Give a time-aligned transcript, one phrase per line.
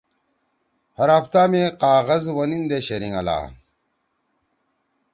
[0.97, 3.39] ہر ہفتہ می قاغذ وَنیِندے شرینگلا۔